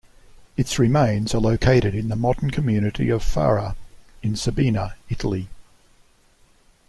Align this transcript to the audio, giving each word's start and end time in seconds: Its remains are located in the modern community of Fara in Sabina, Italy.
Its 0.57 0.79
remains 0.79 1.35
are 1.35 1.39
located 1.39 1.93
in 1.93 2.07
the 2.09 2.15
modern 2.15 2.49
community 2.49 3.09
of 3.11 3.21
Fara 3.23 3.75
in 4.23 4.35
Sabina, 4.35 4.95
Italy. 5.09 5.47